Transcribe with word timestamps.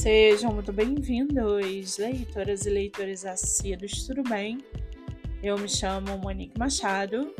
Sejam 0.00 0.54
muito 0.54 0.72
bem-vindos, 0.72 1.98
leitoras 1.98 2.64
e 2.64 2.70
leitores 2.70 3.26
assíduos, 3.26 4.06
tudo 4.06 4.22
bem? 4.22 4.56
Eu 5.42 5.58
me 5.58 5.68
chamo 5.68 6.16
Monique 6.16 6.58
Machado 6.58 7.34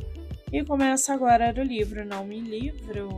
e 0.52 0.62
começo 0.62 1.10
agora 1.10 1.54
do 1.54 1.62
livro 1.62 2.04
Não 2.04 2.22
Me 2.22 2.38
Livro. 2.38 3.08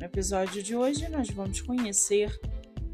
No 0.00 0.06
episódio 0.06 0.62
de 0.62 0.74
hoje, 0.74 1.10
nós 1.10 1.28
vamos 1.28 1.60
conhecer 1.60 2.34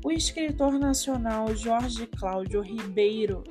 o 0.05 0.11
escritor 0.11 0.77
nacional 0.77 1.55
Jorge 1.55 2.09
Cláudio 2.09 2.61
Ribeiro 2.61 3.45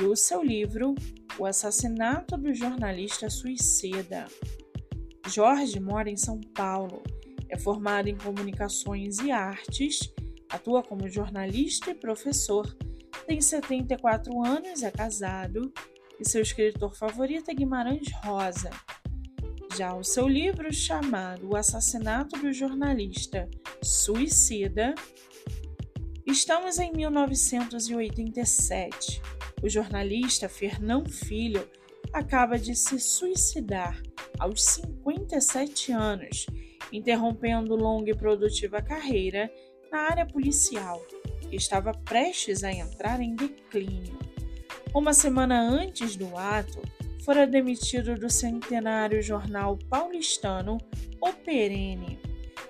e 0.00 0.04
o 0.04 0.14
seu 0.14 0.44
livro 0.44 0.94
O 1.40 1.44
Assassinato 1.44 2.36
do 2.36 2.54
Jornalista 2.54 3.28
Suicida. 3.28 4.26
Jorge 5.26 5.80
mora 5.80 6.08
em 6.08 6.16
São 6.16 6.40
Paulo, 6.54 7.02
é 7.48 7.58
formado 7.58 8.06
em 8.06 8.16
Comunicações 8.16 9.18
e 9.18 9.32
Artes 9.32 10.14
Atua 10.48 10.82
como 10.82 11.08
jornalista 11.08 11.90
e 11.90 11.94
professor, 11.94 12.76
tem 13.26 13.40
74 13.40 14.44
anos, 14.44 14.82
é 14.82 14.90
casado 14.90 15.72
e 16.20 16.28
seu 16.28 16.42
escritor 16.42 16.94
favorito 16.94 17.50
é 17.50 17.54
Guimarães 17.54 18.12
Rosa. 18.24 18.68
Já 19.76 19.94
o 19.94 20.04
seu 20.04 20.28
livro, 20.28 20.72
chamado 20.72 21.50
O 21.50 21.56
Assassinato 21.56 22.38
do 22.38 22.52
Jornalista 22.52 23.50
Suicida, 23.82 24.94
estamos 26.24 26.78
em 26.78 26.92
1987. 26.92 29.20
O 29.62 29.68
jornalista 29.68 30.48
Fernão 30.48 31.04
Filho 31.04 31.68
acaba 32.12 32.58
de 32.58 32.74
se 32.74 32.98
suicidar 32.98 34.00
aos 34.38 34.62
57 34.62 35.92
anos, 35.92 36.46
interrompendo 36.92 37.74
longa 37.74 38.12
e 38.12 38.16
produtiva 38.16 38.80
carreira 38.80 39.50
na 39.90 39.98
área 40.10 40.26
policial, 40.26 41.04
que 41.48 41.56
estava 41.56 41.92
prestes 41.92 42.64
a 42.64 42.72
entrar 42.72 43.20
em 43.20 43.34
declínio. 43.34 44.18
Uma 44.94 45.12
semana 45.12 45.60
antes 45.60 46.16
do 46.16 46.36
ato, 46.36 46.80
fora 47.24 47.46
demitido 47.46 48.14
do 48.14 48.30
centenário 48.30 49.22
jornal 49.22 49.78
paulistano 49.90 50.78
O 51.20 51.32
Perene, 51.32 52.18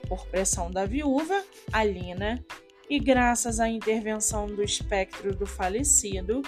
por 0.09 0.27
pressão 0.27 0.71
da 0.71 0.85
viúva, 0.87 1.45
Alina, 1.73 2.45
e 2.89 2.99
graças 2.99 3.61
à 3.61 3.69
intervenção 3.69 4.47
do 4.47 4.63
espectro 4.63 5.35
do 5.35 5.47
falecido, 5.47 6.43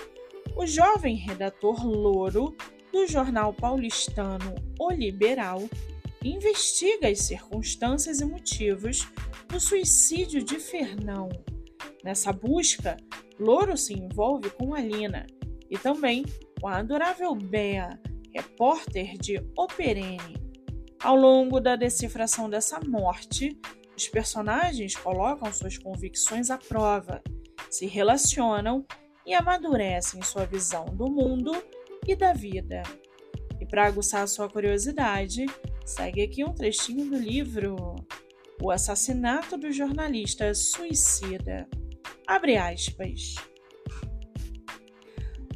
o 0.56 0.66
jovem 0.66 1.16
redator 1.16 1.86
louro 1.86 2.56
do 2.92 3.06
jornal 3.06 3.52
paulistano 3.52 4.54
O 4.78 4.90
Liberal 4.90 5.68
investiga 6.24 7.08
as 7.08 7.20
circunstâncias 7.20 8.20
e 8.20 8.24
motivos 8.24 9.06
do 9.48 9.58
suicídio 9.58 10.44
de 10.44 10.60
Fernão. 10.60 11.28
Nessa 12.04 12.32
busca, 12.32 12.96
Louro 13.38 13.76
se 13.76 13.94
envolve 13.94 14.50
com 14.50 14.74
Alina 14.74 15.26
e 15.70 15.78
também 15.78 16.24
com 16.60 16.68
a 16.68 16.76
adorável 16.76 17.34
Bea, 17.34 17.98
repórter 18.32 19.16
de 19.16 19.42
Operene. 19.56 20.36
Ao 21.02 21.16
longo 21.16 21.60
da 21.60 21.76
decifração 21.76 22.50
dessa 22.50 22.78
morte, 22.80 23.58
os 23.96 24.08
personagens 24.08 24.94
colocam 24.94 25.52
suas 25.52 25.78
convicções 25.78 26.50
à 26.50 26.58
prova, 26.58 27.22
se 27.70 27.86
relacionam 27.86 28.84
e 29.24 29.34
amadurecem 29.34 30.22
sua 30.22 30.44
visão 30.44 30.84
do 30.86 31.10
mundo 31.10 31.52
e 32.06 32.14
da 32.14 32.32
vida. 32.32 32.82
E 33.60 33.66
para 33.66 33.86
aguçar 33.86 34.26
sua 34.28 34.48
curiosidade, 34.48 35.46
segue 35.84 36.22
aqui 36.22 36.44
um 36.44 36.52
trechinho 36.52 37.08
do 37.10 37.16
livro 37.16 37.97
o 38.60 38.70
assassinato 38.70 39.56
do 39.56 39.70
jornalista 39.70 40.52
suicida. 40.54 41.68
Abre 42.26 42.56
aspas. 42.56 43.36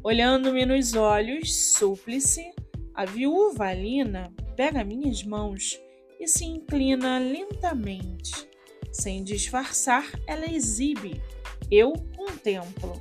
Olhando-me 0.04 0.66
nos 0.66 0.94
olhos, 0.94 1.54
súplice, 1.54 2.52
a 2.94 3.04
viúva 3.04 3.66
Alina 3.66 4.32
pega 4.56 4.84
minhas 4.84 5.22
mãos 5.22 5.78
e 6.18 6.26
se 6.26 6.44
inclina 6.44 7.18
lentamente. 7.18 8.48
Sem 8.92 9.24
disfarçar, 9.24 10.10
ela 10.26 10.46
exibe. 10.46 11.22
Eu 11.70 11.92
contemplo. 12.16 13.00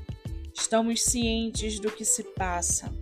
Estamos 0.53 1.03
cientes 1.03 1.80
do 1.80 1.92
que 1.92 2.06
se 2.06 2.24
passa. 2.24 2.94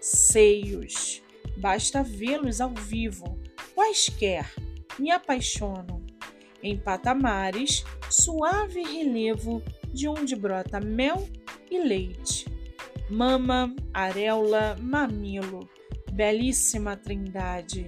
Seios. 0.00 1.22
Basta 1.56 2.02
vê-los 2.02 2.60
ao 2.60 2.74
vivo, 2.74 3.40
quaisquer. 3.74 4.52
Me 4.98 5.10
apaixono 5.10 5.95
em 6.62 6.76
patamares, 6.76 7.84
suave 8.10 8.82
relevo 8.82 9.62
de 9.92 10.08
onde 10.08 10.34
brota 10.34 10.80
mel 10.80 11.28
e 11.70 11.78
leite. 11.78 12.46
Mama, 13.08 13.74
areola, 13.94 14.76
mamilo, 14.80 15.68
belíssima 16.12 16.96
trindade, 16.96 17.86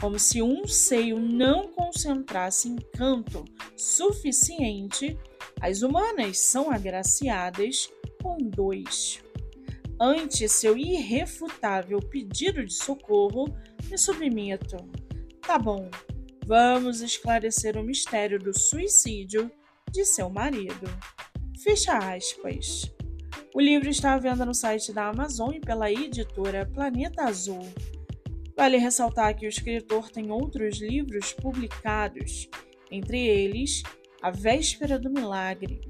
como 0.00 0.18
se 0.18 0.42
um 0.42 0.66
seio 0.66 1.18
não 1.18 1.68
concentrasse 1.68 2.68
encanto 2.68 3.44
suficiente, 3.76 5.18
as 5.60 5.82
humanas 5.82 6.38
são 6.38 6.70
agraciadas 6.70 7.90
com 8.22 8.36
dois. 8.38 9.22
Ante 9.98 10.48
seu 10.48 10.76
irrefutável 10.76 11.98
pedido 12.00 12.64
de 12.64 12.74
socorro, 12.74 13.46
me 13.88 13.96
submeto. 13.96 14.76
Tá 15.40 15.58
bom, 15.58 15.88
Vamos 16.46 17.00
esclarecer 17.00 17.76
o 17.76 17.82
mistério 17.82 18.38
do 18.38 18.56
suicídio 18.56 19.50
de 19.90 20.04
seu 20.04 20.30
marido. 20.30 20.86
Fecha 21.60 21.98
aspas. 21.98 22.88
O 23.52 23.60
livro 23.60 23.90
está 23.90 24.14
à 24.14 24.18
venda 24.18 24.46
no 24.46 24.54
site 24.54 24.92
da 24.92 25.08
Amazon 25.08 25.50
e 25.52 25.60
pela 25.60 25.90
editora 25.90 26.64
Planeta 26.64 27.24
Azul. 27.24 27.68
Vale 28.56 28.76
ressaltar 28.76 29.34
que 29.34 29.44
o 29.44 29.48
escritor 29.48 30.08
tem 30.08 30.30
outros 30.30 30.80
livros 30.80 31.32
publicados, 31.32 32.48
entre 32.92 33.18
eles 33.26 33.82
A 34.22 34.30
Véspera 34.30 35.00
do 35.00 35.10
Milagre, 35.10 35.80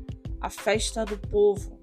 A 0.40 0.48
Festa 0.48 1.04
do 1.04 1.18
Povo, 1.18 1.78